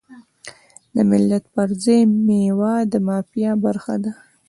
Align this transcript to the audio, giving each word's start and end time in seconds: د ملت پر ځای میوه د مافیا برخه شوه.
د 0.93 0.97
ملت 1.11 1.43
پر 1.55 1.69
ځای 1.83 2.01
میوه 2.27 2.73
د 2.91 2.93
مافیا 3.07 3.51
برخه 3.65 3.93
شوه. 4.03 4.11